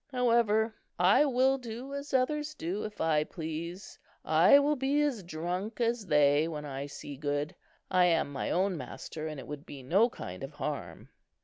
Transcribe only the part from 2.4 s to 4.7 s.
do, if I please. I